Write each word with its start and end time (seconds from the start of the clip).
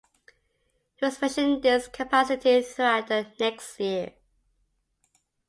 He 0.95 1.05
was 1.05 1.21
mentioned 1.21 1.53
in 1.57 1.61
this 1.61 1.87
capacity 1.87 2.63
throughout 2.63 3.05
the 3.05 3.27
next 3.39 3.79
year. 3.79 4.15